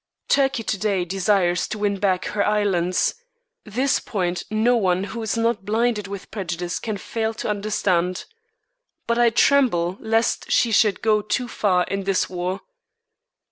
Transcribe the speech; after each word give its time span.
Turkey 0.29 0.63
to 0.63 0.79
day 0.79 1.05
desires 1.05 1.67
to 1.67 1.77
win 1.77 1.99
back 1.99 2.25
her 2.25 2.43
islands; 2.43 3.13
this 3.65 3.99
point 3.99 4.43
no 4.49 4.75
one 4.75 5.03
who 5.03 5.21
is 5.21 5.37
not 5.37 5.63
blinded 5.63 6.07
with 6.07 6.31
prejudice 6.31 6.79
can 6.79 6.97
fail 6.97 7.35
to 7.35 7.47
understand. 7.47 8.25
But 9.05 9.19
I 9.19 9.29
tremble 9.29 9.97
lest 9.99 10.51
she 10.51 10.71
should 10.71 11.03
go 11.03 11.21
too 11.21 11.47
far 11.47 11.83
in 11.83 12.05
this 12.05 12.27
war. 12.27 12.61